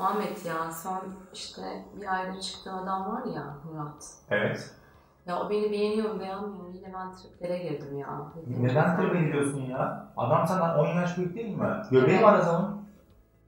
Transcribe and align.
Muhammed 0.00 0.44
ya 0.44 0.70
son 0.70 1.00
işte 1.32 1.62
bir 2.00 2.14
ayda 2.14 2.40
çıktığı 2.40 2.72
adam 2.72 3.12
var 3.12 3.22
ya 3.34 3.44
Murat. 3.64 4.04
Evet. 4.30 4.74
Ya 5.26 5.40
o 5.40 5.50
beni 5.50 5.70
beğeniyor 5.72 6.20
beğenmiyor 6.20 6.74
yine 6.74 6.94
ben 6.94 7.12
triplere 7.12 7.58
girdim 7.58 7.98
ya. 7.98 8.08
Neden 8.46 8.96
tribe 8.96 9.20
gidiyorsun 9.20 9.60
ya? 9.60 10.06
Adam 10.16 10.46
senden 10.46 10.74
10 10.74 10.86
yaş 10.86 11.16
büyük 11.18 11.34
değil 11.36 11.56
mi? 11.56 11.68
Göbeği 11.90 12.14
Evet. 12.14 12.24
var 12.24 12.34
adamın. 12.34 12.80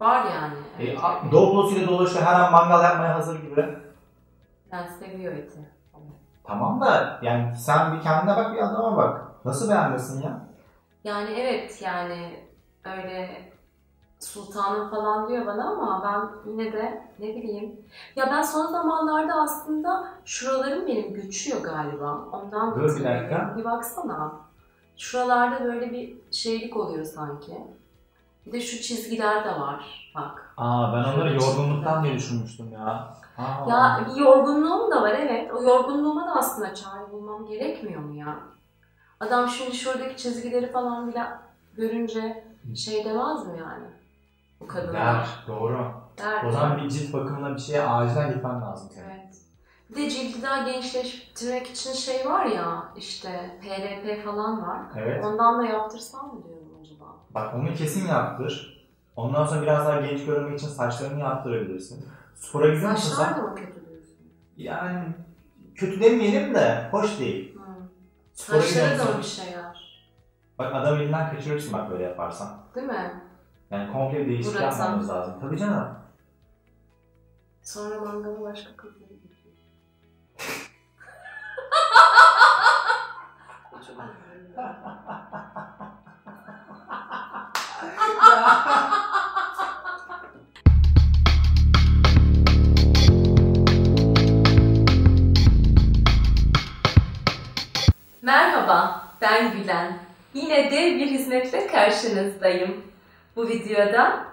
Var 0.01 0.25
yani. 0.25 0.55
E, 0.79 0.85
Evet. 0.93 1.33
Doblo'suyla 1.33 1.89
dolaşıyor 1.89 2.25
her 2.25 2.41
an 2.41 2.53
mangal 2.53 2.85
yapmaya 2.85 3.15
hazır 3.15 3.43
gibi. 3.43 3.79
Yani 4.73 4.89
seviyor 4.99 5.33
eti. 5.33 5.59
Tamam 6.45 6.81
da 6.81 7.19
yani 7.23 7.57
sen 7.57 7.97
bir 7.97 8.03
kendine 8.03 8.37
bak 8.37 8.55
bir 8.55 8.59
adama 8.59 8.97
bak. 8.97 9.21
Nasıl 9.45 9.71
beğenmesin 9.71 10.23
ya? 10.23 10.41
Yani 11.05 11.31
evet 11.31 11.83
yani 11.83 12.47
öyle 12.85 13.52
sultanım 14.25 14.91
falan 14.91 15.29
diyor 15.29 15.47
bana 15.47 15.71
ama 15.71 16.03
ben 16.05 16.51
yine 16.51 16.73
de 16.73 17.03
ne 17.19 17.29
bileyim. 17.37 17.81
Ya 18.17 18.31
ben 18.31 18.43
son 18.43 18.67
zamanlarda 18.67 19.35
aslında 19.35 20.09
şuralarım 20.25 20.87
benim 20.87 21.15
göçüyor 21.15 21.63
galiba. 21.63 22.29
Ondan 22.33 22.75
Dur 22.75 22.97
bir 22.97 23.05
dakika. 23.05 23.55
Bir 23.59 23.65
baksana. 23.65 24.33
Şuralarda 24.97 25.65
böyle 25.65 25.93
bir 25.93 26.17
şeylik 26.31 26.77
oluyor 26.77 27.05
sanki. 27.05 27.59
Bir 28.47 28.53
de 28.53 28.61
şu 28.61 28.83
çizgiler 28.83 29.45
de 29.45 29.61
var. 29.61 30.13
Bak. 30.15 30.55
Aa 30.57 30.93
ben 30.93 31.05
onları 31.05 31.35
yorgunluktan 31.35 32.05
diye 32.05 32.15
düşünmüştüm 32.15 32.73
ya. 32.73 33.15
Aa. 33.39 33.71
Ya 33.71 34.07
bir 34.09 34.21
yorgunluğum 34.21 34.91
da 34.91 35.03
var 35.03 35.15
evet. 35.19 35.53
O 35.53 35.63
yorgunluğuma 35.63 36.27
da 36.27 36.35
aslında 36.37 36.75
çare 36.75 37.13
bulmam 37.13 37.47
gerekmiyor 37.47 38.01
mu 38.01 38.15
ya? 38.15 38.39
Adam 39.21 39.49
şimdi 39.49 39.77
şuradaki 39.77 40.17
çizgileri 40.17 40.73
falan 40.73 41.09
bile 41.09 41.27
görünce 41.77 42.45
şey 42.77 43.05
demez 43.05 43.47
mi 43.47 43.59
yani? 43.59 44.02
Bu 44.63 44.67
kadın. 44.67 44.93
Der, 44.93 45.27
doğru. 45.49 45.93
Der. 46.19 46.45
O 46.45 46.51
zaman 46.51 46.77
bir 46.77 46.91
cilt 46.91 47.13
bakımına 47.13 47.55
bir 47.55 47.61
şeye 47.61 47.83
acilen 47.83 48.33
gitmen 48.35 48.61
lazım 48.61 48.91
senin. 48.95 49.05
Evet. 49.05 49.37
Bir 49.91 49.97
de 49.97 50.11
cildi 50.11 50.43
daha 50.43 50.71
gençleştirmek 50.71 51.67
için 51.67 51.93
şey 51.93 52.27
var 52.27 52.47
ya 52.47 52.85
işte 52.97 53.59
PRP 53.63 54.25
falan 54.25 54.63
var. 54.63 54.81
Evet. 54.97 55.25
Ondan 55.25 55.59
da 55.63 55.67
yaptırsam 55.67 56.27
mı 56.27 56.45
diyorum 56.45 56.69
acaba? 56.81 57.05
Bak 57.31 57.55
onu 57.55 57.75
kesin 57.75 58.09
yaptır. 58.09 58.83
Ondan 59.17 59.47
sonra 59.47 59.63
biraz 59.63 59.87
daha 59.87 60.01
genç 60.01 60.25
görünmek 60.25 60.59
için 60.59 60.69
saçlarını 60.69 61.21
yaptırabilirsin. 61.21 62.07
Spora 62.35 62.69
gidiyor 62.75 62.91
musun 62.91 63.11
Saçlar 63.11 63.37
da 63.37 63.43
mı 63.43 63.55
kötü 63.55 63.87
diyorsun? 63.89 64.17
Yani 64.57 65.05
kötü 65.75 66.01
demeyelim 66.01 66.55
de 66.55 66.89
hoş 66.91 67.19
değil. 67.19 67.57
Hı. 67.57 67.61
Spora 68.35 68.59
gidiyor 68.59 68.87
Saçlara 68.87 69.15
da 69.15 69.19
bir 69.19 69.23
şeyler? 69.23 69.83
Bak 70.59 70.75
adam 70.75 70.97
elinden 70.97 71.31
kaçırırsın 71.31 71.73
bak 71.73 71.91
böyle 71.91 72.03
yaparsan. 72.03 72.49
Değil 72.75 72.87
mi? 72.87 73.23
Yani 73.73 73.93
komple 73.93 74.19
bir 74.19 74.29
değişiklik 74.29 74.61
yapmamız 74.61 75.09
lazım. 75.09 75.35
Tabii 75.41 75.59
canım. 75.59 75.89
Sonra 77.63 78.01
mangalı 78.01 78.41
başka 78.41 78.77
kızlara. 78.77 79.09
Çok 83.71 83.81
üzüldüm. 83.81 84.53
Merhaba, 98.23 99.09
ben 99.21 99.53
Gülen. 99.53 99.99
Yine 100.35 100.71
dev 100.71 100.99
bir 100.99 101.11
hizmetle 101.11 101.67
karşınızdayım. 101.67 102.92
Bu 103.37 103.49
videoda 103.49 104.25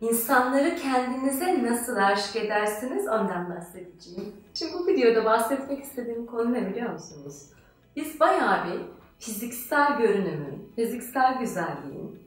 insanları 0.00 0.76
kendinize 0.76 1.64
nasıl 1.64 1.96
aşık 1.96 2.36
edersiniz 2.36 3.08
ondan 3.08 3.56
bahsedeceğim. 3.56 4.32
Şimdi 4.54 4.72
bu 4.74 4.86
videoda 4.86 5.24
bahsetmek 5.24 5.84
istediğim 5.84 6.26
konu 6.26 6.52
ne 6.52 6.66
biliyor 6.70 6.90
musunuz? 6.90 7.50
Biz 7.96 8.20
bayağı 8.20 8.66
bir 8.66 8.80
fiziksel 9.18 9.98
görünümün, 9.98 10.72
fiziksel 10.76 11.38
güzelliğin, 11.38 12.22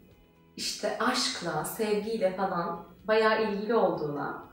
işte 0.57 0.97
aşkla, 0.99 1.65
sevgiyle 1.65 2.35
falan 2.35 2.83
bayağı 3.07 3.43
ilgili 3.43 3.75
olduğuna 3.75 4.43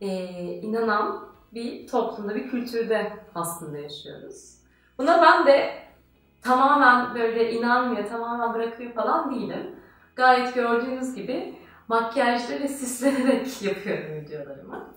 eee, 0.00 0.60
inanan 0.62 1.24
bir 1.54 1.86
toplumda, 1.88 2.34
bir 2.34 2.50
kültürde 2.50 3.12
aslında 3.34 3.78
yaşıyoruz. 3.78 4.54
Buna 4.98 5.22
ben 5.22 5.46
de 5.46 5.74
tamamen 6.42 7.14
böyle 7.14 7.52
inanmıyor, 7.52 8.08
tamamen 8.08 8.54
bırakıyor 8.54 8.92
falan 8.92 9.34
değilim. 9.34 9.76
Gayet 10.16 10.54
gördüğünüz 10.54 11.14
gibi 11.14 11.58
makyajlı 11.88 12.60
ve 12.60 12.68
süslenerek 12.68 13.62
yapıyorum 13.62 14.14
videolarımı. 14.14 14.94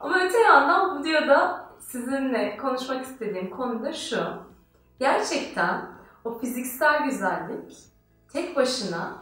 Ama 0.00 0.20
öte 0.24 0.38
yandan 0.38 0.98
bu 0.98 1.04
videoda 1.04 1.68
sizinle 1.80 2.56
konuşmak 2.56 3.04
istediğim 3.04 3.50
konu 3.50 3.84
da 3.84 3.92
şu. 3.92 4.24
Gerçekten 4.98 5.86
o 6.24 6.38
fiziksel 6.38 7.04
güzellik 7.04 7.78
tek 8.32 8.56
başına 8.56 9.12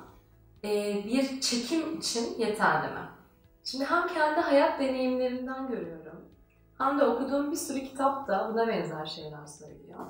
e, 0.65 1.03
bir 1.05 1.41
çekim 1.41 1.99
için 1.99 2.39
yeterli 2.39 2.87
mi? 2.87 3.09
Şimdi 3.65 3.85
hem 3.85 4.09
kendi 4.09 4.41
hayat 4.41 4.81
deneyimlerimden 4.81 5.69
görüyorum 5.69 6.03
hem 6.79 6.99
de 6.99 7.05
okuduğum 7.05 7.53
bir 7.53 7.57
sürü 7.57 7.81
kitap 7.81 8.29
da 8.29 8.51
buna 8.53 8.69
benzer 8.69 9.07
şeyler 9.07 9.47
söylüyor. 9.47 10.07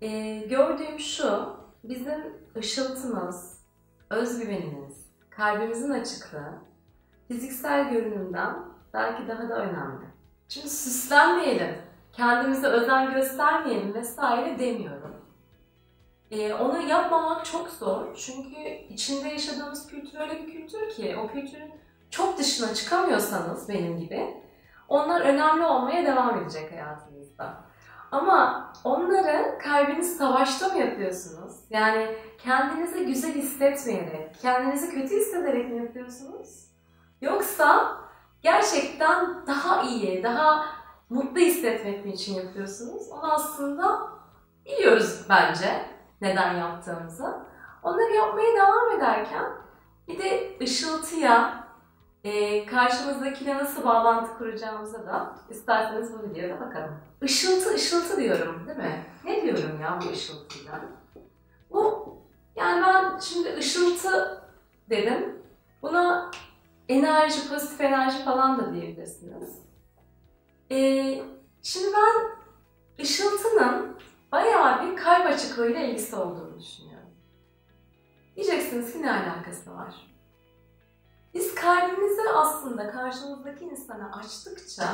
E, 0.00 0.38
gördüğüm 0.38 0.98
şu, 0.98 1.56
bizim 1.84 2.34
ışıltımız, 2.56 3.55
özgüvenimiz, 4.10 5.06
kalbimizin 5.30 5.90
açıklığı 5.90 6.52
fiziksel 7.28 7.90
görünümden 7.90 8.56
belki 8.94 9.28
daha 9.28 9.48
da 9.48 9.56
önemli. 9.56 10.06
Şimdi 10.48 10.68
süslenmeyelim, 10.68 11.76
kendimize 12.12 12.66
özen 12.66 13.14
göstermeyelim 13.14 13.94
vesaire 13.94 14.58
demiyorum. 14.58 15.16
Ee, 16.30 16.54
onu 16.54 16.82
yapmamak 16.82 17.44
çok 17.44 17.68
zor 17.68 18.14
çünkü 18.16 18.60
içinde 18.88 19.28
yaşadığımız 19.28 19.86
kültür 19.86 20.20
öyle 20.20 20.46
bir 20.46 20.52
kültür 20.52 20.90
ki 20.90 21.16
o 21.24 21.28
kültürün 21.28 21.72
çok 22.10 22.38
dışına 22.38 22.74
çıkamıyorsanız 22.74 23.68
benim 23.68 23.98
gibi 23.98 24.42
onlar 24.88 25.20
önemli 25.20 25.64
olmaya 25.64 26.04
devam 26.04 26.42
edecek 26.42 26.72
hayatınızda. 26.72 27.64
Ama 28.12 28.72
onları 28.84 29.58
kalbiniz 29.58 30.16
savaşta 30.16 30.68
mı 30.68 30.78
yapıyorsunuz? 30.78 31.52
Yani 31.70 32.16
kendinizi 32.38 33.06
güzel 33.06 33.34
hissetmeyerek, 33.34 34.40
kendinizi 34.42 34.90
kötü 34.90 35.16
hissederek 35.16 35.70
mi 35.70 35.76
yapıyorsunuz? 35.76 36.66
Yoksa 37.20 37.96
gerçekten 38.42 39.46
daha 39.46 39.82
iyi, 39.82 40.22
daha 40.22 40.66
mutlu 41.10 41.38
hissetmek 41.40 42.04
mi 42.04 42.12
için 42.12 42.34
yapıyorsunuz? 42.34 43.08
Onu 43.10 43.32
aslında 43.32 44.00
biliyoruz 44.66 45.26
bence 45.28 45.84
neden 46.20 46.54
yaptığımızı. 46.54 47.36
Onları 47.82 48.12
yapmaya 48.12 48.54
devam 48.56 48.96
ederken 48.96 49.44
bir 50.08 50.18
de 50.18 50.56
ışıltıya, 50.62 51.65
e, 52.26 52.66
karşımızdakiyle 52.66 53.54
nasıl 53.54 53.84
bağlantı 53.84 54.38
kuracağımıza 54.38 55.06
da 55.06 55.38
isterseniz 55.50 56.12
bu 56.12 56.30
videoda 56.30 56.60
bakalım. 56.60 57.00
Işıltı 57.22 57.74
ışıltı 57.74 58.16
diyorum 58.16 58.66
değil 58.66 58.78
mi? 58.78 59.04
Ne 59.24 59.42
diyorum 59.42 59.80
ya 59.82 60.00
bu 60.02 60.10
ışıltıyla? 60.10 60.80
Bu 61.70 62.08
yani 62.56 62.82
ben 62.82 63.18
şimdi 63.18 63.56
ışıltı 63.56 64.42
dedim. 64.90 65.42
Buna 65.82 66.30
enerji, 66.88 67.48
pozitif 67.48 67.80
enerji 67.80 68.24
falan 68.24 68.58
da 68.58 68.74
diyebilirsiniz. 68.74 69.58
Ee, 70.70 71.22
şimdi 71.62 71.86
ben 71.96 72.26
ışıltının 73.02 73.96
bayağı 74.32 74.86
bir 74.86 74.96
kalp 74.96 75.26
açıklığıyla 75.26 75.80
ilgisi 75.80 76.16
olduğunu 76.16 76.60
düşünüyorum. 76.60 77.10
Diyeceksiniz 78.36 78.92
ki 78.92 79.02
ne 79.02 79.12
alakası 79.12 79.74
var? 79.74 80.15
Biz 81.36 81.54
kalbimizi 81.54 82.22
aslında 82.34 82.90
karşımızdaki 82.90 83.64
insana 83.64 84.12
açtıkça 84.12 84.84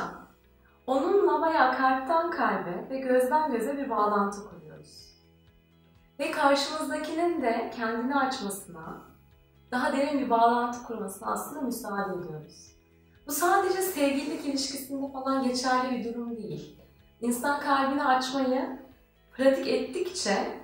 onunla 0.87 1.41
bayağı 1.41 1.77
kalpten 1.77 2.31
kalbe 2.31 2.89
ve 2.89 2.97
gözden 2.97 3.51
göze 3.51 3.77
bir 3.77 3.89
bağlantı 3.89 4.49
kuruyoruz. 4.49 5.13
Ve 6.19 6.31
karşımızdakinin 6.31 7.41
de 7.41 7.71
kendini 7.75 8.15
açmasına, 8.15 9.01
daha 9.71 9.93
derin 9.93 10.19
bir 10.19 10.29
bağlantı 10.29 10.83
kurmasına 10.83 11.31
aslında 11.31 11.61
müsaade 11.61 12.19
ediyoruz. 12.19 12.75
Bu 13.27 13.31
sadece 13.31 13.81
sevgililik 13.81 14.45
ilişkisinde 14.45 15.11
falan 15.11 15.43
geçerli 15.43 15.91
bir 15.91 16.13
durum 16.13 16.37
değil. 16.37 16.79
İnsan 17.21 17.59
kalbini 17.59 18.03
açmayı 18.03 18.79
pratik 19.37 19.67
ettikçe 19.67 20.61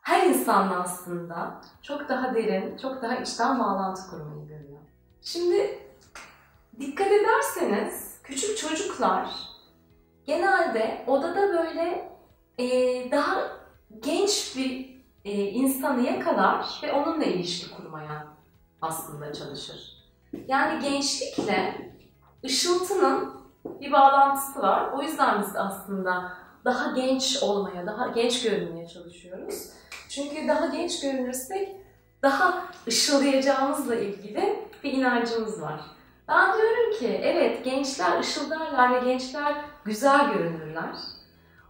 her 0.00 0.26
insanla 0.26 0.82
aslında 0.82 1.60
çok 1.82 2.08
daha 2.08 2.34
derin, 2.34 2.76
çok 2.76 3.02
daha 3.02 3.16
içten 3.16 3.60
bağlantı 3.60 4.10
kurmayı 4.10 4.48
görüyor. 4.48 4.61
Şimdi 5.22 5.78
dikkat 6.80 7.12
ederseniz 7.12 8.20
küçük 8.24 8.58
çocuklar 8.58 9.30
genelde 10.26 11.04
odada 11.06 11.52
böyle 11.52 12.12
e, 12.58 12.66
daha 13.10 13.50
genç 14.00 14.56
bir 14.56 15.02
e, 15.24 15.32
insanı 15.32 16.02
yakalar 16.02 16.80
ve 16.82 16.92
onunla 16.92 17.24
ilişki 17.24 17.74
kurmaya 17.76 18.26
aslında 18.82 19.32
çalışır. 19.32 20.02
Yani 20.48 20.82
gençlikle 20.82 21.90
ışıltının 22.44 23.34
bir 23.80 23.92
bağlantısı 23.92 24.62
var. 24.62 24.92
O 24.92 25.02
yüzden 25.02 25.42
biz 25.42 25.56
aslında 25.56 26.32
daha 26.64 26.90
genç 26.92 27.42
olmaya, 27.42 27.86
daha 27.86 28.08
genç 28.08 28.42
görünmeye 28.42 28.88
çalışıyoruz. 28.88 29.68
Çünkü 30.08 30.48
daha 30.48 30.66
genç 30.66 31.00
görünürsek 31.00 31.81
daha 32.22 32.64
ışıldayacağımızla 32.88 33.94
ilgili 33.94 34.68
bir 34.84 34.92
inancımız 34.92 35.62
var. 35.62 35.80
Ben 36.28 36.58
diyorum 36.58 36.98
ki 36.98 37.20
evet 37.22 37.64
gençler 37.64 38.20
ışıldarlar 38.20 38.94
ve 38.94 39.10
gençler 39.10 39.64
güzel 39.84 40.32
görünürler. 40.32 40.96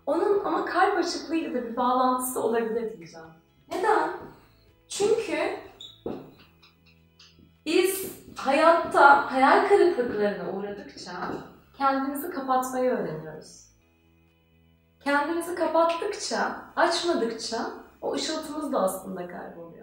Onun 0.06 0.44
ama 0.44 0.64
kalp 0.64 0.98
açıklığıyla 0.98 1.54
da 1.54 1.64
bir 1.64 1.76
bağlantısı 1.76 2.42
olabilir 2.42 2.98
diyeceğim. 2.98 3.28
Neden? 3.72 4.10
Çünkü 4.88 5.56
biz 7.66 8.12
hayatta 8.36 9.32
hayal 9.32 9.68
kırıklıklarına 9.68 10.52
uğradıkça 10.52 11.12
kendimizi 11.78 12.30
kapatmayı 12.30 12.90
öğreniyoruz. 12.90 13.68
Kendimizi 15.04 15.54
kapattıkça, 15.54 16.56
açmadıkça 16.76 17.70
o 18.00 18.14
ışıltımız 18.14 18.72
da 18.72 18.80
aslında 18.80 19.28
kayboluyor. 19.28 19.81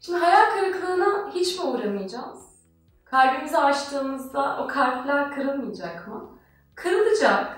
Şimdi 0.00 0.18
hayal 0.18 0.50
kırıklığına 0.50 1.30
hiç 1.34 1.58
mi 1.58 1.64
uğramayacağız? 1.64 2.50
Kalbimizi 3.04 3.58
açtığımızda 3.58 4.58
o 4.64 4.66
kalpler 4.66 5.34
kırılmayacak 5.34 6.08
mı? 6.08 6.38
Kırılacak. 6.74 7.56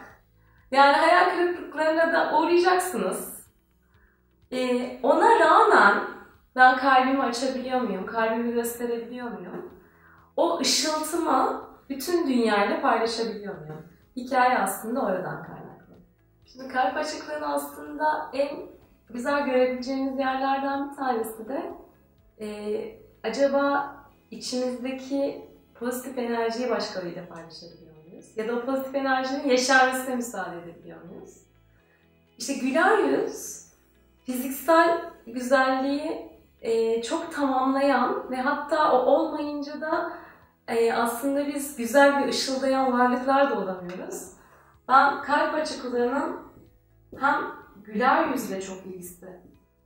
Yani 0.70 0.92
hayal 0.96 1.30
kırıklıklarına 1.30 2.12
da 2.12 2.38
uğrayacaksınız. 2.38 3.46
Ee, 4.52 5.00
ona 5.02 5.38
rağmen 5.40 5.94
ben 6.56 6.76
kalbimi 6.76 7.22
açabiliyor 7.22 7.80
muyum? 7.80 8.06
Kalbimi 8.06 8.52
gösterebiliyor 8.52 9.30
muyum? 9.30 9.72
O 10.36 10.60
ışıltımı 10.60 11.64
bütün 11.88 12.28
dünyayla 12.28 12.80
paylaşabiliyor 12.80 13.58
muyum? 13.58 13.86
Hikaye 14.16 14.58
aslında 14.58 15.00
oradan 15.00 15.42
kaynaklı. 15.42 15.94
Şimdi 16.46 16.68
kalp 16.68 16.96
açıklığını 16.96 17.54
aslında 17.54 18.30
en 18.32 18.58
güzel 19.10 19.44
görebileceğimiz 19.46 20.18
yerlerden 20.18 20.90
bir 20.90 20.96
tanesi 20.96 21.48
de 21.48 21.81
e, 22.42 22.48
acaba 23.22 23.96
içimizdeki 24.30 25.46
pozitif 25.74 26.18
enerjiyi 26.18 26.70
başkalarıyla 26.70 27.28
paylaşabiliyor 27.28 27.94
muyuz? 28.06 28.26
Ya 28.36 28.48
da 28.48 28.56
o 28.56 28.64
pozitif 28.64 28.94
enerjinin 28.94 29.48
yeşermesine 29.48 30.16
müsaade 30.16 30.58
edebiliyor 30.58 31.02
muyuz? 31.02 31.36
İşte 32.38 32.54
güler 32.54 32.98
yüz, 32.98 33.66
fiziksel 34.26 35.00
güzelliği 35.26 36.32
e, 36.60 37.02
çok 37.02 37.34
tamamlayan 37.34 38.30
ve 38.30 38.36
hatta 38.36 38.92
o 38.92 38.96
olmayınca 38.96 39.80
da 39.80 40.12
e, 40.68 40.92
aslında 40.92 41.46
biz 41.46 41.76
güzel 41.76 42.22
bir 42.22 42.28
ışıldayan 42.28 42.92
varlıklar 42.92 43.50
da 43.50 43.58
olamıyoruz. 43.60 44.32
Ben 44.88 45.22
kalp 45.22 45.54
açıklığının 45.54 46.40
hem 47.20 47.42
güler 47.84 48.28
yüzle 48.28 48.62
çok 48.62 48.86
ilgisi, 48.86 49.26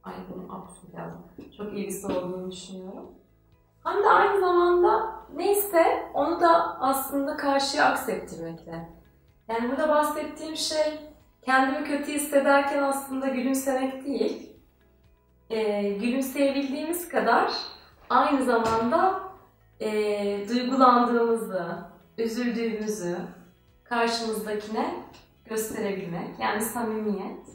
ay 0.06 0.14
bunu 0.34 0.54
absürt 0.54 0.94
yazdım, 0.94 1.24
çok 1.56 1.72
ilgisi 1.72 2.06
olduğunu 2.06 2.50
düşünüyorum. 2.50 3.10
Hem 3.84 4.02
de 4.02 4.08
aynı 4.08 4.40
zamanda 4.40 5.16
neyse 5.34 6.10
onu 6.14 6.40
da 6.40 6.80
aslında 6.80 7.36
karşıya 7.36 7.84
aksettirmekle. 7.84 8.88
Yani 9.48 9.70
burada 9.70 9.88
bahsettiğim 9.88 10.56
şey 10.56 11.00
kendimi 11.42 11.84
kötü 11.84 12.12
hissederken 12.12 12.82
aslında 12.82 13.28
gülümsemek 13.28 14.06
değil, 14.06 14.52
e, 15.50 15.90
gülümseyebildiğimiz 15.92 17.08
kadar 17.08 17.52
aynı 18.10 18.44
zamanda 18.44 19.20
e, 19.80 20.48
duygulandığımızı, 20.48 21.78
üzüldüğümüzü 22.18 23.16
karşımızdakine 23.84 24.94
gösterebilmek. 25.44 26.40
Yani 26.40 26.62
samimiyet. 26.62 27.46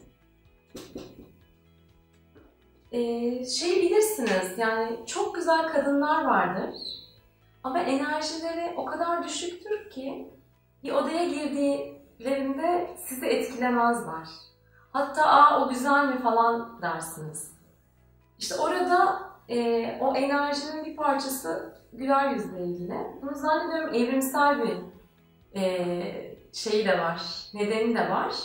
Ee, 2.92 3.46
şey 3.46 3.82
bilirsiniz 3.82 4.58
yani 4.58 5.00
çok 5.06 5.36
güzel 5.36 5.68
kadınlar 5.68 6.26
vardır 6.26 6.76
ama 7.64 7.80
enerjileri 7.80 8.74
o 8.78 8.86
kadar 8.86 9.24
düşüktür 9.24 9.90
ki 9.90 10.32
bir 10.84 10.92
odaya 10.92 11.26
girdiğlerinde 11.26 12.98
sizi 13.06 13.26
etkilemezler. 13.26 14.28
Hatta 14.94 15.26
aa 15.26 15.66
o 15.66 15.70
güzel 15.70 16.08
mi 16.08 16.18
falan 16.22 16.82
dersiniz. 16.82 17.52
İşte 18.40 18.56
orada 18.56 19.24
e, 19.50 19.58
o 20.02 20.16
enerjinin 20.16 20.86
bir 20.86 20.96
parçası 20.96 21.76
güler 21.94 22.30
yüzle 22.30 22.66
ilgili. 22.66 22.98
Bunu 23.22 23.36
zannediyorum 23.36 23.96
evrimsel 23.96 24.64
bir 24.64 24.78
e, 25.56 26.36
şeyi 26.54 26.86
de 26.88 27.00
var, 27.00 27.22
nedeni 27.54 27.96
de 27.96 28.10
var. 28.10 28.36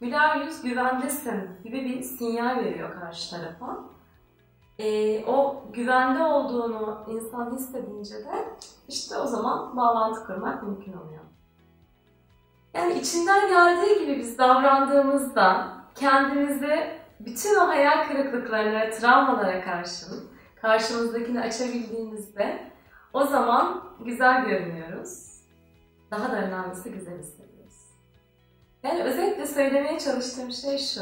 Güler 0.00 0.36
yüz 0.36 0.62
güvendesin 0.62 1.50
gibi 1.64 1.84
bir 1.84 2.02
sinyal 2.02 2.56
veriyor 2.56 3.00
karşı 3.00 3.30
tarafa. 3.30 3.78
E, 4.78 5.24
o 5.24 5.64
güvende 5.72 6.22
olduğunu 6.22 7.04
insan 7.08 7.54
hissedince 7.54 8.14
de 8.14 8.48
işte 8.88 9.18
o 9.18 9.26
zaman 9.26 9.76
bağlantı 9.76 10.26
kurmak 10.26 10.62
mümkün 10.62 10.92
oluyor. 10.92 11.22
Yani 12.74 12.92
içinden 12.92 13.48
geldiği 13.48 13.98
gibi 13.98 14.18
biz 14.18 14.38
davrandığımızda 14.38 15.72
kendimizi 15.94 17.00
bütün 17.20 17.56
o 17.56 17.68
hayal 17.68 18.08
kırıklıklarına, 18.08 18.90
travmalara 18.90 19.64
karşın 19.64 20.30
karşımızdakini 20.62 21.40
açabildiğimizde 21.40 22.72
o 23.12 23.24
zaman 23.24 23.82
güzel 24.04 24.44
görünüyoruz. 24.44 25.40
Daha 26.10 26.32
da 26.32 26.36
önemlisi 26.36 26.92
güzel 26.92 27.18
hissediyoruz. 27.18 27.55
Yani 28.86 29.02
özetle 29.02 29.46
söylemeye 29.46 29.98
çalıştığım 29.98 30.52
şey 30.52 30.78
şu. 30.78 31.00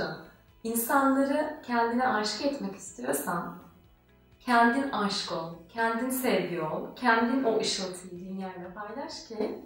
İnsanları 0.63 1.61
kendine 1.67 2.09
aşık 2.09 2.47
etmek 2.47 2.77
istiyorsan 2.77 3.59
kendin 4.41 4.91
aşk 4.91 5.33
ol, 5.33 5.55
kendin 5.69 6.11
sevgi 6.11 6.61
ol, 6.61 6.97
kendin 6.97 7.45
o 7.45 7.59
ışıltıyı 7.61 8.25
dünyayla 8.25 8.75
paylaş 8.75 9.29
ki 9.29 9.65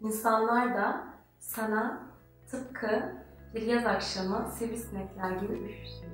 insanlar 0.00 0.74
da 0.74 1.04
sana 1.38 2.00
tıpkı 2.50 3.14
bir 3.54 3.62
yaz 3.62 3.86
akşamı 3.86 4.50
sivrisinekler 4.58 5.30
gibi 5.30 5.52
üşüsünler. 5.52 6.13